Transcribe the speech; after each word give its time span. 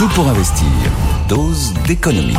Tout 0.00 0.08
pour 0.14 0.26
investir. 0.28 0.66
Dose 1.28 1.74
d'économie. 1.86 2.32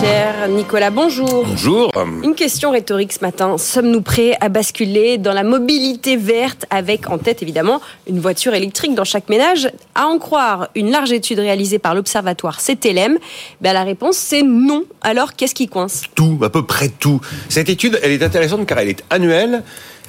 Cher 0.00 0.48
Nicolas, 0.48 0.90
bonjour. 0.90 1.44
Bonjour. 1.46 1.92
Une 2.24 2.34
question 2.34 2.72
rhétorique 2.72 3.12
ce 3.12 3.20
matin. 3.20 3.56
Sommes-nous 3.56 4.02
prêts 4.02 4.36
à 4.40 4.48
basculer 4.48 5.16
dans 5.18 5.32
la 5.32 5.44
mobilité 5.44 6.16
verte 6.16 6.66
avec 6.70 7.08
en 7.08 7.18
tête 7.18 7.40
évidemment 7.42 7.80
une 8.08 8.18
voiture 8.18 8.52
électrique 8.54 8.96
dans 8.96 9.04
chaque 9.04 9.28
ménage? 9.28 9.70
À 9.94 10.06
en 10.06 10.18
croire 10.18 10.70
une 10.74 10.90
large 10.90 11.12
étude 11.12 11.38
réalisée 11.38 11.78
par 11.78 11.94
l'observatoire 11.94 12.58
CTLM, 12.60 13.18
ben 13.60 13.72
la 13.72 13.84
réponse 13.84 14.16
c'est 14.16 14.42
non. 14.42 14.82
Alors 15.02 15.34
qu'est-ce 15.34 15.54
qui 15.54 15.68
coince? 15.68 16.02
Tout, 16.16 16.40
à 16.42 16.50
peu 16.50 16.66
près 16.66 16.88
tout. 16.88 17.20
Cette 17.48 17.68
étude, 17.68 17.96
elle 18.02 18.10
est 18.10 18.24
intéressante 18.24 18.66
car 18.66 18.80
elle 18.80 18.88
est 18.88 19.04
annuelle, 19.08 19.62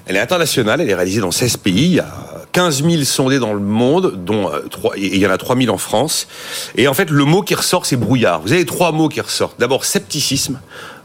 elle 0.05 0.15
est 0.15 0.19
internationale, 0.19 0.81
elle 0.81 0.89
est 0.89 0.95
réalisée 0.95 1.21
dans 1.21 1.31
16 1.31 1.57
pays. 1.57 1.85
Il 1.85 1.93
y 1.95 1.99
a 1.99 2.29
15 2.51 2.83
000 2.83 3.03
sondés 3.03 3.39
dans 3.39 3.53
le 3.53 3.59
monde, 3.59 4.23
dont 4.25 4.51
euh, 4.51 4.61
3, 4.69 4.97
et 4.97 5.15
il 5.15 5.17
y 5.17 5.27
en 5.27 5.31
a 5.31 5.37
3 5.37 5.55
000 5.55 5.73
en 5.73 5.77
France. 5.77 6.27
Et 6.75 6.87
en 6.87 6.93
fait, 6.93 7.09
le 7.09 7.25
mot 7.25 7.41
qui 7.41 7.55
ressort, 7.55 7.85
c'est 7.85 7.95
brouillard. 7.95 8.41
Vous 8.41 8.53
avez 8.53 8.65
trois 8.65 8.91
mots 8.91 9.09
qui 9.09 9.21
ressortent. 9.21 9.59
D'abord, 9.59 9.85
scepticisme, 9.85 10.59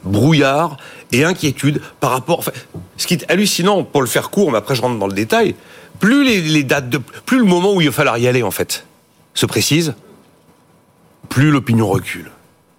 brouillard 0.05 0.77
et 1.13 1.25
inquiétude 1.25 1.81
par 2.01 2.11
rapport. 2.11 2.39
Enfin, 2.39 2.53
ce 2.97 3.07
qui 3.07 3.15
est 3.15 3.31
hallucinant, 3.31 3.85
pour 3.85 4.01
le 4.01 4.09
faire 4.09 4.31
court, 4.31 4.51
mais 4.51 4.59
après 4.59 4.75
je 4.75 4.83
rentre 4.83 4.99
dans 4.99 5.07
le 5.07 5.15
détail, 5.15 5.55
plus 6.01 6.25
les, 6.25 6.41
les 6.41 6.65
dates 6.65 6.89
de, 6.89 6.99
plus 6.99 7.39
le 7.39 7.45
moment 7.45 7.75
où 7.75 7.81
il 7.81 7.89
va 7.89 7.93
falloir 7.93 8.19
y 8.19 8.27
aller, 8.27 8.43
en 8.43 8.51
fait, 8.51 8.87
se 9.35 9.47
précise, 9.47 9.95
plus 11.29 11.51
l'opinion 11.51 11.89
recule. 11.89 12.31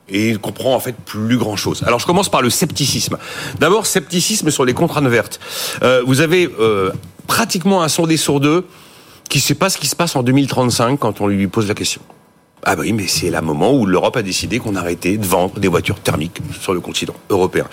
Et 0.10 0.30
il 0.30 0.40
comprend 0.40 0.76
en 0.76 0.80
fait 0.80 0.96
plus 0.96 1.38
grand 1.38 1.56
chose. 1.56 1.84
Alors 1.86 2.00
je 2.00 2.06
commence 2.06 2.30
par 2.30 2.42
le 2.42 2.50
scepticisme. 2.50 3.18
D'abord, 3.60 3.86
scepticisme 3.86 4.52
sur 4.52 4.66
les 4.66 4.74
contraintes 4.74 5.08
vertes. 5.08 5.40
Euh, 5.82 6.04
vous 6.06 6.22
avez 6.22 6.50
euh, 6.60 6.92
pratiquement 7.28 7.82
un 7.82 7.88
sondé 7.88 8.18
sur 8.18 8.40
deux 8.40 8.66
qui 9.30 9.40
ne 9.40 9.44
sait 9.44 9.56
pas 9.56 9.70
ce 9.70 9.78
qui 9.78 9.88
se 9.88 9.96
passe 9.96 10.16
en 10.16 10.24
2035 10.24 11.00
quand 11.00 11.22
on 11.22 11.28
lui 11.28 11.48
pose 11.48 11.68
la 11.68 11.74
question. 11.74 12.02
Ah 12.68 12.76
bah 12.76 12.82
oui, 12.84 12.94
mais 12.94 13.06
c'est 13.06 13.30
le 13.30 13.42
moment 13.42 13.74
où 13.74 13.86
l'Europe 13.86 14.18
a 14.18 14.24
décidé 14.24 14.58
qu'on 14.58 14.76
arrêtait 14.76 15.18
de 15.18 15.26
vendre 15.26 15.60
des 15.60 15.68
voitures 15.68 16.00
thermiques 16.00 16.40
sur 16.60 16.74
le 16.74 16.80
continent 16.80 17.14
européen. 17.30 17.68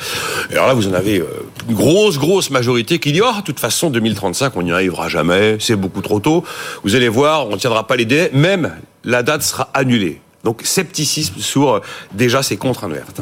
Et 0.51 0.55
alors 0.55 0.67
là, 0.67 0.75
vous 0.75 0.87
en 0.87 0.93
avez 0.93 1.19
euh, 1.19 1.27
une 1.69 1.75
grosse, 1.75 2.19
grosse 2.19 2.51
majorité 2.51 2.99
qui 2.99 3.13
dit 3.13 3.23
«Oh, 3.25 3.39
de 3.39 3.43
toute 3.43 3.59
façon, 3.59 3.89
2035, 3.89 4.55
on 4.55 4.63
n'y 4.63 4.73
arrivera 4.73 5.09
jamais, 5.09 5.57
c'est 5.61 5.77
beaucoup 5.77 6.03
trop 6.03 6.21
tôt. 6.21 6.45
Vous 6.85 6.95
allez 6.95 7.09
voir, 7.09 7.49
on 7.49 7.53
ne 7.53 7.57
tiendra 7.57 7.87
pas 7.87 7.97
les 7.97 8.05
délais, 8.05 8.31
même 8.35 8.77
la 9.05 9.23
date 9.23 9.43
sera 9.43 9.71
annulée.» 9.73 10.21
Donc 10.45 10.63
scepticisme 10.65 11.39
sur 11.39 11.71
euh, 11.71 11.81
déjà 12.13 12.43
ces 12.43 12.57
contraintes 12.57 12.93
vertes. 12.93 13.21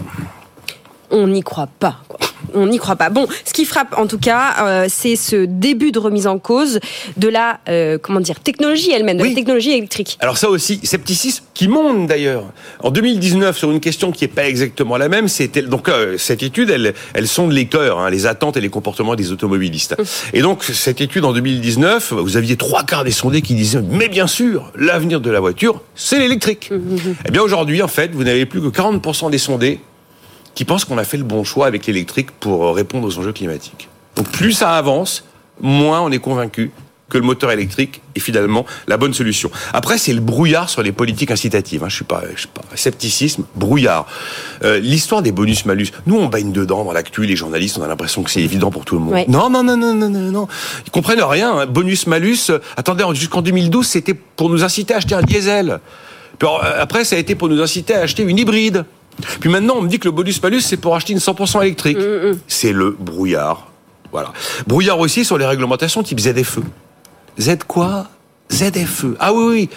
On 1.10 1.26
n'y 1.26 1.42
croit 1.42 1.66
pas. 1.66 1.96
On 2.54 2.66
n'y 2.66 2.78
croit 2.78 2.96
pas. 2.96 3.10
Bon, 3.10 3.26
ce 3.44 3.52
qui 3.52 3.64
frappe 3.64 3.94
en 3.96 4.06
tout 4.06 4.18
cas, 4.18 4.54
euh, 4.60 4.86
c'est 4.88 5.16
ce 5.16 5.44
début 5.44 5.92
de 5.92 5.98
remise 5.98 6.26
en 6.26 6.38
cause 6.38 6.80
de 7.16 7.28
la 7.28 7.60
euh, 7.68 7.98
comment 8.00 8.20
dire 8.20 8.40
technologie 8.40 8.90
elle-même, 8.92 9.18
de 9.18 9.22
Oui. 9.22 9.30
la 9.30 9.34
technologie 9.34 9.72
électrique. 9.72 10.16
Alors 10.20 10.38
ça 10.38 10.48
aussi, 10.50 10.80
scepticisme 10.82 11.44
qui 11.54 11.68
monte 11.68 12.06
d'ailleurs. 12.06 12.44
En 12.82 12.90
2019, 12.90 13.56
sur 13.56 13.70
une 13.70 13.80
question 13.80 14.12
qui 14.12 14.24
n'est 14.24 14.28
pas 14.28 14.46
exactement 14.48 14.96
la 14.96 15.08
même, 15.08 15.28
c'était 15.28 15.62
donc 15.62 15.88
euh, 15.88 16.16
cette 16.18 16.42
étude, 16.42 16.70
elle, 16.70 16.94
elle 17.14 17.28
sonde 17.28 17.52
les 17.52 17.66
cœurs, 17.66 17.98
hein, 17.98 18.10
les 18.10 18.26
attentes 18.26 18.56
et 18.56 18.60
les 18.60 18.68
comportements 18.68 19.14
des 19.14 19.32
automobilistes. 19.32 19.96
Et 20.32 20.40
donc 20.42 20.64
cette 20.64 21.00
étude 21.00 21.24
en 21.24 21.32
2019, 21.32 22.12
vous 22.14 22.36
aviez 22.36 22.56
trois 22.56 22.82
quarts 22.84 23.04
des 23.04 23.10
sondés 23.10 23.42
qui 23.42 23.54
disaient 23.54 23.80
mais 23.90 24.08
bien 24.08 24.26
sûr, 24.26 24.72
l'avenir 24.76 25.20
de 25.20 25.30
la 25.30 25.40
voiture, 25.40 25.82
c'est 25.94 26.18
l'électrique. 26.18 26.70
Eh 27.26 27.30
bien 27.30 27.42
aujourd'hui, 27.42 27.82
en 27.82 27.88
fait, 27.88 28.10
vous 28.12 28.24
n'avez 28.24 28.46
plus 28.46 28.60
que 28.60 28.66
40% 28.68 29.30
des 29.30 29.38
sondés 29.38 29.80
qui 30.60 30.66
pensent 30.66 30.84
qu'on 30.84 30.98
a 30.98 31.04
fait 31.04 31.16
le 31.16 31.24
bon 31.24 31.42
choix 31.42 31.66
avec 31.66 31.86
l'électrique 31.86 32.32
pour 32.32 32.66
euh, 32.66 32.72
répondre 32.72 33.08
aux 33.08 33.18
enjeux 33.18 33.32
climatiques. 33.32 33.88
Donc 34.14 34.28
plus 34.28 34.52
ça 34.52 34.72
avance, 34.76 35.24
moins 35.58 36.02
on 36.02 36.10
est 36.10 36.18
convaincu 36.18 36.70
que 37.08 37.16
le 37.16 37.24
moteur 37.24 37.50
électrique 37.50 38.02
est 38.14 38.20
finalement 38.20 38.66
la 38.86 38.98
bonne 38.98 39.14
solution. 39.14 39.50
Après, 39.72 39.96
c'est 39.96 40.12
le 40.12 40.20
brouillard 40.20 40.68
sur 40.68 40.82
les 40.82 40.92
politiques 40.92 41.30
incitatives. 41.30 41.82
Hein. 41.82 41.88
Je 41.88 41.94
suis 41.94 42.04
pas, 42.04 42.24
je 42.34 42.40
suis 42.40 42.48
pas 42.48 42.60
scepticisme, 42.74 43.44
brouillard. 43.54 44.04
Euh, 44.62 44.78
L'histoire 44.80 45.22
des 45.22 45.32
bonus-malus. 45.32 45.92
Nous, 46.04 46.18
on 46.18 46.26
baigne 46.26 46.52
dedans 46.52 46.84
dans 46.84 46.92
l'actu. 46.92 47.24
Les 47.24 47.36
journalistes, 47.36 47.78
on 47.78 47.82
a 47.82 47.88
l'impression 47.88 48.22
que 48.22 48.30
c'est 48.30 48.42
évident 48.42 48.70
pour 48.70 48.84
tout 48.84 48.96
le 48.96 49.00
monde. 49.00 49.14
Ouais. 49.14 49.24
Non, 49.28 49.48
non, 49.48 49.62
non, 49.62 49.78
non, 49.78 49.94
non, 49.94 50.10
non, 50.10 50.30
non. 50.30 50.46
Ils 50.86 50.90
comprennent 50.90 51.22
rien. 51.22 51.60
hein. 51.60 51.66
Bonus-malus. 51.66 52.50
euh, 52.50 52.58
attendez, 52.76 53.02
jusqu'en 53.14 53.40
2012, 53.40 53.86
c'était 53.86 54.12
pour 54.12 54.50
nous 54.50 54.62
inciter 54.62 54.92
à 54.92 54.98
acheter 54.98 55.14
un 55.14 55.22
diesel. 55.22 55.80
Puis 56.38 56.46
euh, 56.46 56.82
après, 56.82 57.04
ça 57.06 57.16
a 57.16 57.18
été 57.18 57.34
pour 57.34 57.48
nous 57.48 57.62
inciter 57.62 57.94
à 57.94 58.02
acheter 58.02 58.24
une 58.24 58.38
hybride. 58.38 58.84
Puis 59.40 59.50
maintenant, 59.50 59.74
on 59.76 59.82
me 59.82 59.88
dit 59.88 59.98
que 59.98 60.06
le 60.06 60.12
bonus-malus, 60.12 60.60
c'est 60.60 60.76
pour 60.76 60.94
acheter 60.94 61.12
une 61.12 61.18
100% 61.18 61.62
électrique. 61.62 61.98
C'est 62.46 62.72
le 62.72 62.90
brouillard. 62.98 63.70
Voilà. 64.12 64.32
Brouillard 64.66 64.98
aussi 64.98 65.24
sur 65.24 65.38
les 65.38 65.46
réglementations 65.46 66.02
type 66.02 66.20
ZFE. 66.20 66.60
Z 67.38 67.58
quoi? 67.66 68.08
ZFE. 68.50 69.14
Ah 69.18 69.32
oui, 69.32 69.44
oui. 69.48 69.68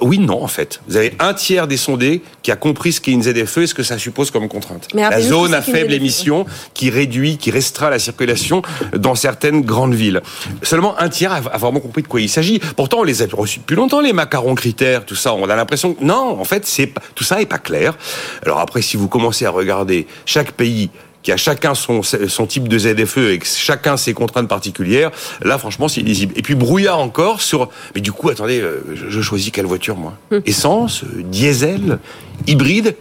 Oui, 0.00 0.18
non, 0.20 0.42
en 0.42 0.46
fait. 0.46 0.80
Vous 0.88 0.96
avez 0.96 1.14
un 1.18 1.34
tiers 1.34 1.66
des 1.66 1.76
sondés 1.76 2.22
qui 2.42 2.52
a 2.52 2.56
compris 2.56 2.92
ce 2.92 3.00
qu'est 3.00 3.10
une 3.10 3.22
ZFE 3.24 3.58
et 3.58 3.66
ce 3.66 3.74
que 3.74 3.82
ça 3.82 3.98
suppose 3.98 4.30
comme 4.30 4.48
contrainte. 4.48 4.86
Mais 4.94 5.02
la 5.02 5.20
zone 5.20 5.52
à 5.52 5.62
faible 5.62 5.90
ZFE. 5.90 5.96
émission 5.96 6.46
qui 6.74 6.90
réduit, 6.90 7.38
qui 7.38 7.50
restreint 7.50 7.90
la 7.90 7.98
circulation 7.98 8.62
dans 8.96 9.16
certaines 9.16 9.62
grandes 9.62 9.94
villes. 9.94 10.22
Seulement 10.62 10.98
un 11.00 11.08
tiers 11.08 11.32
a 11.32 11.40
vraiment 11.58 11.80
compris 11.80 12.02
de 12.02 12.08
quoi 12.08 12.20
il 12.20 12.28
s'agit. 12.28 12.60
Pourtant, 12.76 13.00
on 13.00 13.02
les 13.02 13.22
a 13.22 13.26
reçus 13.32 13.58
depuis 13.58 13.74
longtemps, 13.76 14.00
les 14.00 14.12
macarons 14.12 14.54
critères, 14.54 15.04
tout 15.04 15.16
ça. 15.16 15.34
On 15.34 15.48
a 15.48 15.56
l'impression 15.56 15.92
que 15.94 16.04
non, 16.04 16.38
en 16.40 16.44
fait, 16.44 16.64
c'est 16.66 16.86
pas- 16.86 17.02
tout 17.16 17.24
ça 17.24 17.40
est 17.40 17.46
pas 17.46 17.58
clair. 17.58 17.96
Alors 18.44 18.60
après, 18.60 18.80
si 18.80 18.96
vous 18.96 19.08
commencez 19.08 19.44
à 19.44 19.50
regarder 19.50 20.06
chaque 20.24 20.52
pays 20.52 20.90
qui 21.24 21.32
a 21.32 21.36
chacun 21.36 21.74
son, 21.74 22.02
son 22.02 22.46
type 22.46 22.68
de 22.68 22.78
ZFE 22.78 23.30
et 23.32 23.38
que 23.38 23.46
chacun 23.46 23.96
ses 23.96 24.14
contraintes 24.14 24.46
particulières, 24.46 25.10
là, 25.42 25.58
franchement, 25.58 25.88
c'est 25.88 26.02
illisible. 26.02 26.34
Et 26.36 26.42
puis, 26.42 26.54
brouillard 26.54 27.00
encore 27.00 27.40
sur... 27.40 27.70
Mais 27.94 28.02
du 28.02 28.12
coup, 28.12 28.28
attendez, 28.28 28.60
euh, 28.60 28.84
je, 28.94 29.08
je 29.08 29.20
choisis 29.22 29.50
quelle 29.50 29.64
voiture, 29.64 29.96
moi? 29.96 30.12
Essence, 30.44 31.02
euh, 31.02 31.22
diesel, 31.22 31.98
hybride 32.46 32.94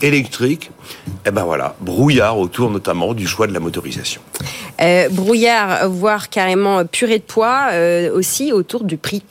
électrique, 0.00 0.70
et 1.26 1.30
ben 1.30 1.44
voilà, 1.44 1.76
brouillard 1.80 2.38
autour 2.38 2.70
notamment 2.70 3.14
du 3.14 3.26
choix 3.26 3.46
de 3.46 3.52
la 3.52 3.60
motorisation. 3.60 4.20
Euh, 4.82 5.08
brouillard, 5.08 5.88
voire 5.88 6.28
carrément 6.28 6.84
purée 6.84 7.18
de 7.18 7.24
poids, 7.24 7.68
euh, 7.70 8.12
aussi 8.12 8.52
autour 8.52 8.82
du 8.82 8.96
prix. 8.96 9.22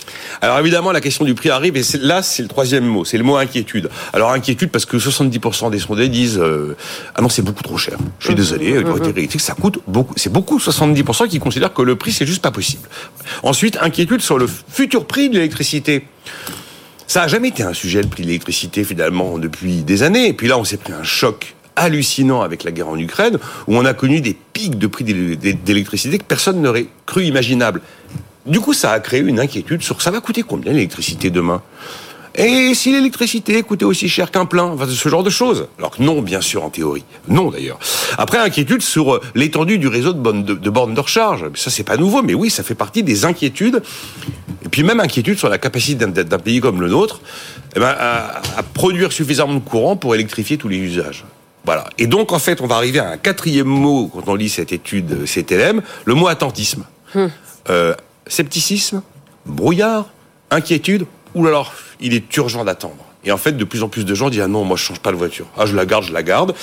Alors 0.42 0.58
évidemment, 0.60 0.94
la 0.94 1.02
question 1.02 1.26
du 1.26 1.36
prix 1.36 1.50
arrive, 1.50 1.76
et 1.76 1.84
là, 2.00 2.22
c'est 2.22 2.42
le 2.42 2.48
troisième 2.48 2.86
mot, 2.86 3.04
c'est 3.04 3.18
le 3.18 3.24
mot 3.24 3.36
inquiétude. 3.36 3.90
Alors 4.14 4.32
inquiétude 4.32 4.72
parce 4.72 4.86
que 4.86 4.96
70% 4.96 5.70
des 5.70 5.80
sondés 5.80 6.08
disent 6.08 6.40
euh, 6.40 6.78
ah 7.16 7.22
non, 7.22 7.28
c'est 7.28 7.42
beaucoup 7.42 7.64
trop 7.64 7.78
cher. 7.78 7.98
Je 8.20 8.28
suis 8.28 8.36
désolé, 8.36 8.70
une 8.70 8.88
voiture 8.88 9.18
électrique, 9.18 9.42
ça 9.42 9.54
coûte 9.54 9.80
beaucoup. 9.88 10.14
C'est 10.16 10.32
beaucoup, 10.32 10.58
70% 10.58 11.28
qui 11.28 11.40
considèrent 11.40 11.74
que 11.74 11.82
le 11.82 11.96
prix 11.98 12.14
c'est 12.14 12.26
juste 12.26 12.42
pas 12.42 12.52
possible. 12.52 12.88
Ensuite, 13.44 13.78
inquiétude 13.82 14.22
sur 14.22 14.38
le 14.38 14.48
futur 14.48 15.06
prix 15.06 15.30
de 15.30 15.36
l'électricité. 15.36 16.08
Ça 17.08 17.24
a 17.24 17.28
jamais 17.28 17.50
été 17.50 17.62
un 17.64 17.74
sujet 17.74 18.02
le 18.02 18.08
prix 18.08 18.24
de 18.24 18.28
l'électricité 18.28 18.86
finalement 18.86 19.38
depuis 19.38 19.84
des 19.84 20.04
années. 20.04 20.30
Et 20.30 20.34
puis 20.34 20.48
là, 20.48 20.58
on 20.58 20.64
s'est 20.64 20.78
pris 20.78 20.94
un 20.94 21.04
choc 21.04 21.56
hallucinant 21.76 22.42
avec 22.42 22.64
la 22.64 22.72
guerre 22.72 22.90
en 22.90 22.98
Ukraine, 22.98 23.38
où 23.68 23.76
on 23.78 23.86
a 23.86 23.94
connu 23.94 24.22
des 24.22 24.36
pics 24.54 24.78
de 24.78 24.88
prix 24.88 25.04
d'é- 25.04 25.36
d'é- 25.36 25.54
d'électricité 25.54 26.18
que 26.18 26.24
personne 26.24 26.62
n'aurait 26.62 26.88
cru 27.06 27.24
imaginable. 27.26 27.82
Du 28.46 28.60
coup, 28.60 28.74
ça 28.74 28.92
a 28.92 29.00
créé 29.00 29.22
une 29.22 29.40
inquiétude 29.40 29.82
sur 29.84 30.02
ça 30.02 30.12
va 30.12 30.20
coûter 30.20 30.42
combien 30.44 30.74
l'électricité 30.74 31.30
demain? 31.30 31.62
Et 32.34 32.74
si 32.76 32.94
l'électricité 32.94 33.62
coûtait 33.62 33.84
aussi 33.84 34.08
cher 34.08 34.32
qu'un 34.32 34.46
plein, 34.46 34.64
enfin, 34.64 34.88
ce 34.88 35.10
genre 35.10 35.22
de 35.24 35.30
choses. 35.30 35.68
Alors 35.78 35.92
que 35.92 36.02
non, 36.02 36.22
bien 36.22 36.40
sûr, 36.40 36.64
en 36.64 36.70
théorie. 36.70 37.04
Non, 37.28 37.52
d'ailleurs. 37.52 37.78
Après, 38.18 38.38
inquiétude 38.38 38.82
sur 38.82 39.16
euh, 39.16 39.22
l'étendue 39.36 39.78
du 39.80 39.90
réseau 39.90 40.14
de, 40.14 40.70
bornes 40.70 40.94
de, 40.94 41.00
recharge. 41.02 41.44
Ça, 41.56 41.70
c'est 41.70 41.84
pas 41.84 41.98
nouveau, 41.98 42.22
mais 42.24 42.34
oui, 42.34 42.50
ça 42.50 42.64
fait 42.64 42.74
partie 42.74 43.04
des 43.04 43.26
inquiétudes. 43.26 43.84
Et 44.66 44.70
puis 44.70 44.84
même 44.84 45.02
inquiétude 45.02 45.38
sur 45.38 45.50
la 45.50 45.58
capacité 45.58 46.06
d'un- 46.06 46.38
pays 46.40 46.62
comme 46.62 46.80
le 46.80 46.88
nôtre 46.88 47.20
eh 47.76 47.80
ben, 47.82 47.88
à 48.00 48.42
produire 48.74 49.12
suffisamment 49.12 49.56
de 49.56 49.60
courant 49.60 49.98
pour 49.98 50.16
électrifier 50.16 50.58
tous 50.58 50.70
les 50.70 50.78
usages. 50.78 51.26
Voilà. 51.66 51.90
Et 51.98 52.08
donc, 52.08 52.32
en 52.32 52.40
fait, 52.40 52.62
on 52.62 52.68
va 52.68 52.76
arriver 52.76 53.00
à 53.00 53.10
un 53.10 53.18
quatrième 53.18 53.68
mot 53.68 54.10
quand 54.14 54.28
on 54.28 54.36
lit 54.36 54.50
cette 54.50 54.72
étude 54.72 55.12
euh, 55.12 55.26
CTLM, 55.26 55.82
le 56.06 56.14
mot 56.14 56.28
attentisme. 56.28 56.86
Euh, 57.70 57.94
scepticisme, 58.28 59.02
brouillard, 59.46 60.08
inquiétude, 60.50 61.06
ou 61.36 61.46
alors 61.48 61.74
il 62.00 62.14
est 62.14 62.36
urgent 62.38 62.64
d'attendre. 62.64 63.06
Et 63.24 63.32
en 63.32 63.38
fait, 63.38 63.52
de 63.52 63.64
plus 63.64 63.84
en 63.84 63.90
plus 63.90 64.04
de 64.04 64.16
gens 64.16 64.30
disent 64.30 64.42
ah 64.42 64.48
non, 64.48 64.64
moi 64.64 64.78
je 64.78 64.84
change 64.84 65.00
pas 65.00 65.12
de 65.12 65.18
voiture. 65.18 65.46
Ah 65.58 65.66
je 65.66 65.76
la 65.76 65.86
garde, 65.86 66.06
je 66.06 66.14
la 66.14 66.24
garde. 66.24 66.56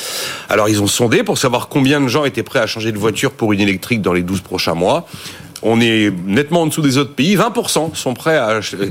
Alors 0.48 0.68
ils 0.68 0.82
ont 0.82 0.88
sondé 0.88 1.22
pour 1.22 1.38
savoir 1.38 1.68
combien 1.68 2.00
de 2.00 2.08
gens 2.08 2.24
étaient 2.24 2.42
prêts 2.42 2.58
à 2.58 2.66
changer 2.66 2.90
de 2.90 2.98
voiture 2.98 3.32
pour 3.32 3.52
une 3.52 3.60
électrique 3.60 4.02
dans 4.02 4.12
les 4.12 4.22
12 4.22 4.40
prochains 4.40 4.74
mois. 4.74 5.06
On 5.62 5.80
est 5.80 6.12
nettement 6.26 6.62
en 6.62 6.66
dessous 6.66 6.82
des 6.82 6.98
autres 6.98 7.14
pays. 7.14 7.36
20% 7.36 7.94
sont 7.94 8.14
prêts 8.14 8.36
à, 8.36 8.46
ach- 8.58 8.74
euh, 8.74 8.90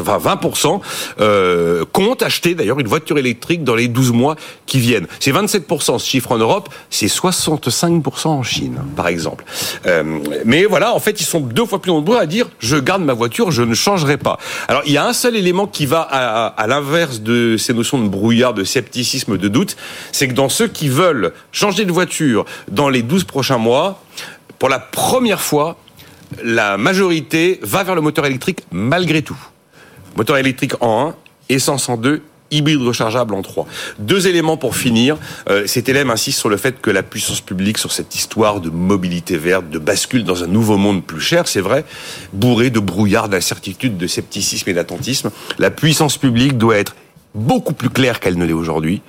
enfin 0.00 0.18
20% 0.18 0.80
euh, 1.20 1.84
comptent 1.92 2.22
acheter 2.22 2.54
d'ailleurs 2.54 2.78
une 2.80 2.88
voiture 2.88 3.18
électrique 3.18 3.64
dans 3.64 3.74
les 3.74 3.88
12 3.88 4.12
mois 4.12 4.36
qui 4.66 4.78
viennent. 4.80 5.06
C'est 5.20 5.32
27% 5.32 5.98
ce 5.98 6.06
chiffre 6.08 6.32
en 6.32 6.38
Europe, 6.38 6.68
c'est 6.90 7.06
65% 7.06 8.28
en 8.28 8.42
Chine, 8.42 8.78
par 8.96 9.08
exemple. 9.08 9.44
Euh, 9.86 10.18
mais 10.44 10.64
voilà, 10.64 10.94
en 10.94 11.00
fait, 11.00 11.20
ils 11.20 11.24
sont 11.26 11.40
deux 11.40 11.64
fois 11.66 11.80
plus 11.80 11.92
nombreux 11.92 12.18
à 12.18 12.26
dire 12.26 12.46
je 12.58 12.76
garde 12.76 13.02
ma 13.02 13.14
voiture, 13.14 13.50
je 13.50 13.62
ne 13.62 13.74
changerai 13.74 14.16
pas. 14.16 14.38
Alors 14.68 14.82
il 14.86 14.92
y 14.92 14.98
a 14.98 15.06
un 15.06 15.12
seul 15.12 15.36
élément 15.36 15.66
qui 15.66 15.86
va 15.86 16.00
à, 16.02 16.46
à- 16.46 16.46
à 16.48 16.66
l'inverse 16.66 17.20
de 17.20 17.56
ces 17.56 17.72
notions 17.74 17.98
de 17.98 18.08
brouillard, 18.08 18.54
de 18.54 18.64
scepticisme, 18.64 19.36
de 19.38 19.48
doute, 19.48 19.76
c'est 20.12 20.28
que 20.28 20.34
dans 20.34 20.48
ceux 20.48 20.68
qui 20.68 20.88
veulent 20.88 21.32
changer 21.52 21.84
de 21.84 21.92
voiture 21.92 22.44
dans 22.70 22.88
les 22.88 23.02
12 23.02 23.24
prochains 23.24 23.58
mois, 23.58 24.02
pour 24.58 24.68
la 24.68 24.78
première 24.78 25.40
fois, 25.40 25.76
la 26.42 26.76
majorité 26.76 27.60
va 27.62 27.82
vers 27.84 27.94
le 27.94 28.00
moteur 28.00 28.26
électrique 28.26 28.60
malgré 28.70 29.22
tout. 29.22 29.38
Moteur 30.16 30.36
électrique 30.36 30.74
en 30.80 31.08
1, 31.08 31.16
essence 31.48 31.88
en 31.88 31.96
deux, 31.96 32.22
hybride 32.50 32.80
rechargeable 32.80 33.34
en 33.34 33.42
3. 33.42 33.66
Deux 33.98 34.26
éléments 34.26 34.56
pour 34.56 34.76
finir. 34.76 35.16
Euh, 35.48 35.66
cet 35.66 35.88
élève 35.88 36.08
insiste 36.10 36.38
sur 36.38 36.48
le 36.48 36.56
fait 36.56 36.80
que 36.80 36.90
la 36.90 37.02
puissance 37.02 37.40
publique, 37.40 37.78
sur 37.78 37.92
cette 37.92 38.14
histoire 38.14 38.60
de 38.60 38.70
mobilité 38.70 39.36
verte, 39.36 39.68
de 39.70 39.78
bascule 39.78 40.24
dans 40.24 40.44
un 40.44 40.46
nouveau 40.46 40.76
monde 40.76 41.04
plus 41.04 41.20
cher, 41.20 41.48
c'est 41.48 41.60
vrai, 41.60 41.84
bourré 42.32 42.70
de 42.70 42.80
brouillard, 42.80 43.28
d'incertitude, 43.28 43.96
de 43.96 44.06
scepticisme 44.06 44.70
et 44.70 44.74
d'attentisme, 44.74 45.30
la 45.58 45.70
puissance 45.70 46.16
publique 46.16 46.56
doit 46.56 46.76
être 46.76 46.94
beaucoup 47.34 47.74
plus 47.74 47.90
claire 47.90 48.20
qu'elle 48.20 48.38
ne 48.38 48.44
l'est 48.44 48.52
aujourd'hui, 48.52 49.02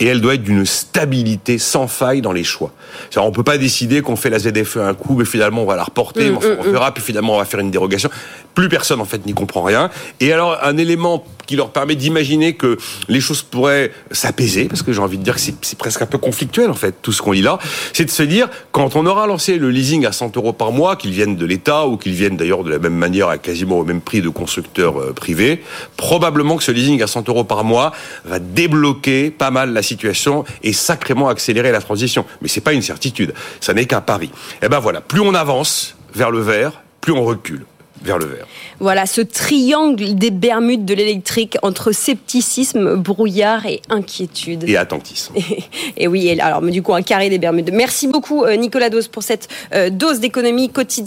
et 0.00 0.06
elle 0.06 0.20
doit 0.20 0.34
être 0.34 0.42
d'une 0.42 0.64
stabilité 0.64 1.58
sans 1.58 1.86
faille 1.86 2.22
dans 2.22 2.32
les 2.32 2.44
choix. 2.44 2.72
On 3.16 3.30
peut 3.30 3.42
pas 3.42 3.58
décider 3.58 4.02
qu'on 4.02 4.16
fait 4.16 4.30
la 4.30 4.38
ZFE 4.38 4.78
un 4.78 4.94
coup, 4.94 5.16
mais 5.16 5.24
finalement 5.24 5.62
on 5.62 5.66
va 5.66 5.76
la 5.76 5.84
reporter, 5.84 6.30
mm, 6.30 6.38
on 6.60 6.64
mm, 6.64 6.70
verra, 6.72 6.94
puis 6.94 7.02
finalement 7.02 7.34
on 7.34 7.38
va 7.38 7.44
faire 7.44 7.60
une 7.60 7.70
dérogation. 7.70 8.10
Plus 8.54 8.68
personne 8.68 9.00
en 9.00 9.04
fait 9.04 9.24
n'y 9.26 9.34
comprend 9.34 9.62
rien. 9.62 9.90
Et 10.20 10.32
alors 10.32 10.58
un 10.62 10.76
élément 10.78 11.24
qui 11.46 11.56
leur 11.56 11.70
permet 11.70 11.94
d'imaginer 11.94 12.54
que 12.54 12.76
les 13.08 13.20
choses 13.20 13.42
pourraient 13.42 13.92
s'apaiser, 14.10 14.66
parce 14.66 14.82
que 14.82 14.92
j'ai 14.92 15.00
envie 15.00 15.18
de 15.18 15.22
dire 15.22 15.34
que 15.36 15.40
c'est 15.40 15.78
presque 15.78 16.02
un 16.02 16.06
peu 16.06 16.18
conflictuel 16.18 16.70
en 16.70 16.74
fait, 16.74 16.94
tout 17.02 17.12
ce 17.12 17.22
qu'on 17.22 17.32
lit 17.32 17.42
là, 17.42 17.58
c'est 17.92 18.04
de 18.04 18.10
se 18.10 18.22
dire, 18.22 18.48
quand 18.72 18.96
on 18.96 19.06
aura 19.06 19.26
lancé 19.26 19.58
le 19.58 19.70
leasing 19.70 20.06
à 20.06 20.12
100 20.12 20.36
euros 20.36 20.52
par 20.52 20.72
mois, 20.72 20.96
qu'ils 20.96 21.12
viennent 21.12 21.36
de 21.36 21.46
l'État 21.46 21.86
ou 21.86 21.96
qu'ils 21.96 22.14
viennent 22.14 22.36
d'ailleurs 22.36 22.64
de 22.64 22.70
la 22.70 22.78
même 22.78 22.94
manière 22.94 23.28
à 23.28 23.38
quasiment 23.38 23.78
au 23.78 23.84
même 23.84 24.00
prix 24.00 24.20
de 24.20 24.28
constructeurs 24.28 25.00
euh, 25.00 25.12
privés, 25.12 25.62
probablement 25.96 26.56
que 26.56 26.64
ce 26.64 26.72
leasing 26.72 27.02
à 27.02 27.06
100 27.06 27.28
euros 27.28 27.44
par 27.44 27.64
mois 27.64 27.92
va 28.24 28.38
débloquer 28.38 29.30
pas 29.30 29.50
mal 29.50 29.72
la 29.72 29.82
situation 29.82 30.44
et 30.62 30.72
sacrément 30.72 31.28
accélérer 31.28 31.72
la 31.72 31.80
transition. 31.80 32.24
Mais 32.42 32.48
c'est 32.48 32.60
pas 32.60 32.72
une 32.72 32.82
certitude, 32.82 33.34
ça 33.60 33.74
n'est 33.74 33.86
qu'un 33.86 34.00
pari. 34.00 34.26
Et 34.26 34.66
eh 34.66 34.68
ben 34.68 34.78
voilà, 34.78 35.00
plus 35.00 35.20
on 35.20 35.34
avance 35.34 35.96
vers 36.14 36.30
le 36.30 36.40
vert, 36.40 36.82
plus 37.00 37.12
on 37.12 37.24
recule 37.24 37.64
vers 38.06 38.18
le 38.18 38.26
vert. 38.26 38.46
Voilà, 38.80 39.04
ce 39.06 39.20
triangle 39.20 40.14
des 40.14 40.30
Bermudes 40.30 40.84
de 40.84 40.94
l'électrique 40.94 41.58
entre 41.62 41.92
scepticisme, 41.92 42.96
brouillard 42.96 43.66
et 43.66 43.82
inquiétude. 43.90 44.64
Et 44.66 44.76
attentisme. 44.76 45.34
Et, 45.96 46.08
oui, 46.08 46.38
alors 46.40 46.62
du 46.62 46.82
coup, 46.82 46.94
un 46.94 47.02
carré 47.02 47.28
des 47.28 47.38
Bermudes. 47.38 47.70
Merci 47.72 48.06
beaucoup, 48.06 48.44
euh, 48.44 48.56
Nicolas 48.56 48.90
Dose, 48.90 49.08
pour 49.08 49.22
cette 49.22 49.48
euh, 49.74 49.90
dose 49.90 50.20
d'économie 50.20 50.70
quotidienne. 50.70 51.06